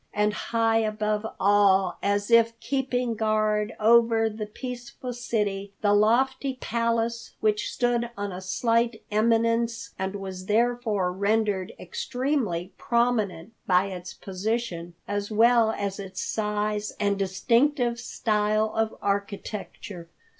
And 0.15 0.33
high 0.33 0.79
above 0.79 1.27
all, 1.39 1.99
as 2.01 2.31
if 2.31 2.59
keeping 2.59 3.13
guard 3.13 3.73
over 3.79 4.31
the 4.31 4.47
peaceful 4.47 5.13
city, 5.13 5.73
the 5.81 5.93
lofty 5.93 6.55
Palace, 6.59 7.35
which 7.39 7.71
stood 7.71 8.09
on 8.17 8.31
a 8.31 8.41
slight 8.41 9.03
eminence 9.11 9.91
and 9.99 10.15
was 10.15 10.47
therefore 10.47 11.11
rendered 11.13 11.73
extremely 11.79 12.73
prominent 12.79 13.53
by 13.67 13.89
its 13.89 14.15
position 14.15 14.95
as 15.07 15.29
well 15.29 15.69
as 15.69 15.99
its 15.99 16.19
size 16.19 16.93
and 16.99 17.19
distinctive 17.19 17.99
style 17.99 18.73
of 18.73 18.95
architecture. 19.03 20.09